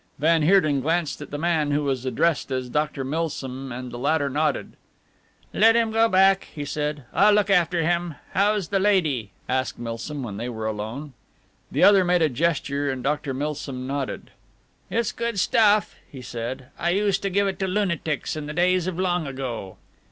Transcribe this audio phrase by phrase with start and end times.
[0.17, 3.03] Van Heerden glanced at the man who was addressed as Dr.
[3.03, 4.73] Milsom and the latter nodded.
[5.53, 8.15] "Let him go back," he said, "I'll look after him.
[8.31, 11.13] How's the lady?" asked Milsom when they were alone.
[11.71, 13.31] The other made a gesture and Dr.
[13.35, 14.31] Milsom nodded.
[14.89, 16.69] "It's good stuff," he said.
[16.79, 19.77] "I used to give it to lunatics in the days of long ago."